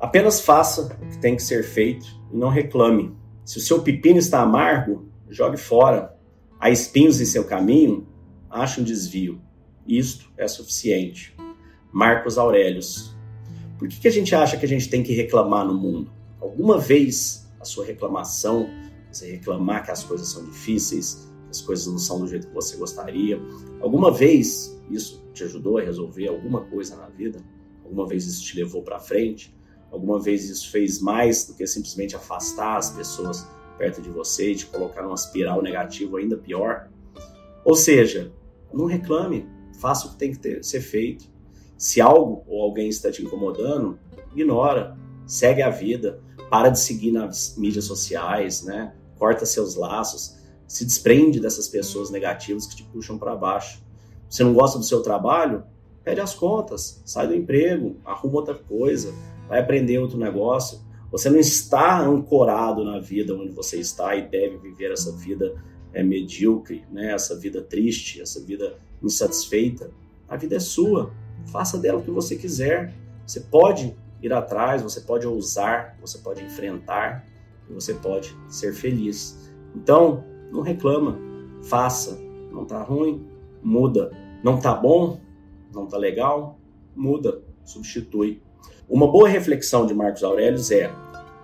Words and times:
Apenas 0.00 0.40
faça 0.40 0.96
o 1.00 1.06
que 1.08 1.18
tem 1.18 1.36
que 1.36 1.42
ser 1.42 1.62
feito 1.62 2.06
e 2.32 2.36
não 2.36 2.48
reclame. 2.48 3.14
Se 3.44 3.58
o 3.58 3.60
seu 3.60 3.82
pepino 3.82 4.18
está 4.18 4.40
amargo, 4.40 5.06
jogue 5.28 5.58
fora. 5.58 6.16
Há 6.58 6.70
espinhos 6.70 7.20
em 7.20 7.26
seu 7.26 7.44
caminho, 7.44 8.08
ache 8.48 8.80
um 8.80 8.84
desvio. 8.84 9.42
Isto 9.86 10.30
é 10.38 10.48
suficiente. 10.48 11.36
Marcos 11.92 12.38
Aurelius. 12.38 13.14
Por 13.78 13.88
que, 13.88 14.00
que 14.00 14.08
a 14.08 14.12
gente 14.12 14.34
acha 14.34 14.56
que 14.56 14.64
a 14.64 14.68
gente 14.68 14.88
tem 14.88 15.02
que 15.02 15.12
reclamar 15.12 15.66
no 15.66 15.74
mundo? 15.74 16.10
Alguma 16.40 16.78
vez 16.78 17.50
a 17.60 17.64
sua 17.66 17.84
reclamação, 17.84 18.70
você 19.12 19.32
reclamar 19.32 19.84
que 19.84 19.90
as 19.90 20.02
coisas 20.02 20.28
são 20.28 20.44
difíceis, 20.46 21.28
que 21.44 21.50
as 21.50 21.60
coisas 21.60 21.86
não 21.86 21.98
são 21.98 22.20
do 22.20 22.26
jeito 22.26 22.46
que 22.46 22.54
você 22.54 22.76
gostaria, 22.76 23.38
alguma 23.80 24.10
vez 24.10 24.80
isso 24.90 25.22
te 25.34 25.44
ajudou 25.44 25.76
a 25.76 25.82
resolver 25.82 26.28
alguma 26.28 26.62
coisa 26.62 26.96
na 26.96 27.08
vida? 27.08 27.42
Alguma 27.84 28.06
vez 28.06 28.26
isso 28.26 28.42
te 28.44 28.56
levou 28.56 28.82
para 28.82 28.98
frente? 28.98 29.54
Alguma 29.90 30.20
vez 30.20 30.48
isso 30.48 30.70
fez 30.70 31.00
mais 31.00 31.46
do 31.46 31.54
que 31.54 31.66
simplesmente 31.66 32.14
afastar 32.14 32.76
as 32.76 32.90
pessoas 32.90 33.46
perto 33.76 34.00
de 34.00 34.10
você 34.10 34.52
e 34.52 34.56
te 34.56 34.66
colocar 34.66 35.02
numa 35.02 35.14
espiral 35.14 35.62
negativa 35.62 36.18
ainda 36.18 36.36
pior? 36.36 36.88
Ou 37.64 37.74
seja, 37.74 38.32
não 38.72 38.86
reclame, 38.86 39.48
faça 39.80 40.06
o 40.06 40.10
que 40.10 40.16
tem 40.16 40.32
que 40.32 40.38
ter, 40.38 40.64
ser 40.64 40.80
feito. 40.80 41.28
Se 41.76 42.00
algo 42.00 42.44
ou 42.46 42.62
alguém 42.62 42.88
está 42.88 43.10
te 43.10 43.22
incomodando, 43.22 43.98
ignora, 44.32 44.96
segue 45.26 45.62
a 45.62 45.70
vida, 45.70 46.20
para 46.50 46.68
de 46.68 46.78
seguir 46.78 47.12
nas 47.12 47.56
mídias 47.56 47.84
sociais, 47.84 48.62
né? 48.62 48.94
Corta 49.18 49.46
seus 49.46 49.76
laços, 49.76 50.36
se 50.66 50.84
desprende 50.84 51.40
dessas 51.40 51.68
pessoas 51.68 52.10
negativas 52.10 52.66
que 52.66 52.76
te 52.76 52.84
puxam 52.84 53.18
para 53.18 53.34
baixo. 53.34 53.82
Você 54.28 54.44
não 54.44 54.52
gosta 54.52 54.78
do 54.78 54.84
seu 54.84 55.02
trabalho? 55.02 55.64
Pede 56.04 56.20
as 56.20 56.34
contas, 56.34 57.02
sai 57.04 57.26
do 57.26 57.34
emprego, 57.34 57.96
arruma 58.04 58.36
outra 58.36 58.54
coisa, 58.54 59.12
vai 59.50 59.60
aprender 59.60 59.98
outro 59.98 60.16
negócio. 60.16 60.80
Você 61.10 61.28
não 61.28 61.38
está 61.38 62.00
ancorado 62.00 62.82
na 62.84 62.98
vida 62.98 63.34
onde 63.34 63.50
você 63.50 63.78
está 63.78 64.16
e 64.16 64.26
deve 64.26 64.56
viver 64.56 64.92
essa 64.92 65.12
vida 65.12 65.54
é, 65.92 66.02
medíocre, 66.02 66.84
né? 66.90 67.12
essa 67.12 67.36
vida 67.36 67.60
triste, 67.60 68.22
essa 68.22 68.40
vida 68.40 68.78
insatisfeita. 69.02 69.90
A 70.26 70.36
vida 70.36 70.56
é 70.56 70.60
sua, 70.60 71.12
faça 71.46 71.76
dela 71.76 71.98
o 71.98 72.02
que 72.02 72.10
você 72.10 72.36
quiser. 72.36 72.94
Você 73.26 73.40
pode 73.40 73.94
ir 74.22 74.32
atrás, 74.32 74.80
você 74.80 75.02
pode 75.02 75.26
ousar, 75.26 75.98
você 76.00 76.16
pode 76.18 76.42
enfrentar 76.42 77.26
você 77.74 77.94
pode 77.94 78.36
ser 78.48 78.74
feliz. 78.74 79.50
Então, 79.74 80.24
não 80.50 80.60
reclama, 80.60 81.18
faça. 81.62 82.18
Não 82.50 82.64
tá 82.64 82.82
ruim, 82.82 83.26
muda. 83.62 84.10
Não 84.42 84.58
tá 84.58 84.74
bom, 84.74 85.20
não 85.72 85.86
tá 85.86 85.96
legal, 85.96 86.58
muda, 86.96 87.42
substitui. 87.64 88.42
Uma 88.88 89.10
boa 89.10 89.28
reflexão 89.28 89.86
de 89.86 89.94
Marcos 89.94 90.24
Aurélio 90.24 90.60
é: 90.72 90.90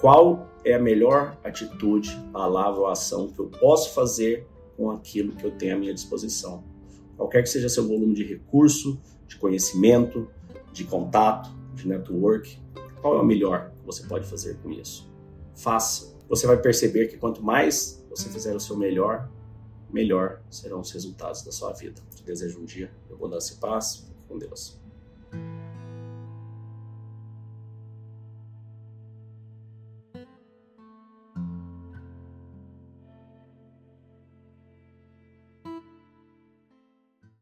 qual 0.00 0.48
é 0.64 0.74
a 0.74 0.78
melhor 0.78 1.38
atitude, 1.44 2.16
palavra 2.32 2.80
ou 2.80 2.86
ação 2.88 3.28
que 3.28 3.38
eu 3.38 3.46
posso 3.46 3.94
fazer 3.94 4.46
com 4.76 4.90
aquilo 4.90 5.32
que 5.32 5.44
eu 5.44 5.50
tenho 5.52 5.76
à 5.76 5.78
minha 5.78 5.94
disposição? 5.94 6.64
Qualquer 7.16 7.42
que 7.42 7.48
seja 7.48 7.68
seu 7.68 7.86
volume 7.86 8.14
de 8.14 8.24
recurso, 8.24 9.00
de 9.26 9.36
conhecimento, 9.36 10.28
de 10.72 10.84
contato, 10.84 11.50
de 11.74 11.88
network, 11.88 12.60
qual 13.00 13.18
é 13.18 13.20
o 13.20 13.24
melhor 13.24 13.72
que 13.78 13.86
você 13.86 14.02
pode 14.04 14.28
fazer 14.28 14.56
com 14.62 14.70
isso? 14.70 15.08
Faça. 15.54 16.16
Você 16.28 16.46
vai 16.46 16.60
perceber 16.60 17.06
que 17.06 17.16
quanto 17.16 17.42
mais 17.42 18.04
você 18.10 18.28
fizer 18.28 18.54
o 18.54 18.60
seu 18.60 18.76
melhor, 18.76 19.28
melhor 19.90 20.42
serão 20.50 20.80
os 20.80 20.90
resultados 20.90 21.42
da 21.42 21.52
sua 21.52 21.72
vida. 21.72 22.00
Te 22.14 22.22
desejo 22.22 22.60
um 22.60 22.64
dia 22.64 22.90
abundância 23.10 23.54
e 23.54 23.58
paz. 23.58 24.08
Com 24.28 24.38
Deus. 24.38 24.78